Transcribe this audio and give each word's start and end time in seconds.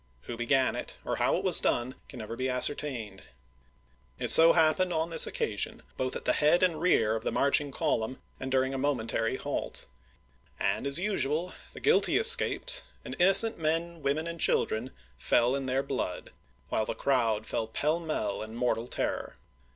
Who 0.23 0.35
began 0.35 0.75
it, 0.75 0.97
or 1.05 1.17
how 1.17 1.35
it 1.35 1.43
was 1.43 1.59
done, 1.59 1.93
can 2.09 2.17
never 2.17 2.35
be 2.35 2.49
ascertained. 2.49 3.21
It 4.17 4.31
so 4.31 4.53
happened 4.53 4.91
on 4.91 5.11
this 5.11 5.27
occasion, 5.27 5.83
both 5.95 6.15
at 6.15 6.25
the 6.25 6.33
head 6.33 6.63
and 6.63 6.73
MISSOUKI 6.73 6.89
215 6.97 6.99
rear 6.99 7.15
of 7.15 7.23
ttie 7.23 7.31
marching 7.33 7.71
column 7.71 8.19
and 8.39 8.51
during 8.51 8.73
a 8.73 8.79
moment 8.79 9.11
chap. 9.11 9.17
xi. 9.19 9.19
ary 9.21 9.35
halt; 9.35 9.85
and, 10.59 10.87
as 10.87 10.97
usual, 10.97 11.53
the 11.73 11.79
guilty 11.79 12.17
escaped, 12.17 12.81
and 13.05 13.15
innocent 13.19 13.59
men, 13.59 14.01
women, 14.01 14.25
and 14.25 14.39
children 14.39 14.89
fell 15.19 15.55
in 15.55 15.67
their 15.67 15.83
blood, 15.83 16.31
while 16.69 16.87
the 16.87 16.95
crowd 16.95 17.45
fled 17.45 17.73
pell 17.73 17.99
mell 17.99 18.41
in 18.41 18.55
mortal 18.55 18.87
terror. 18.87 19.35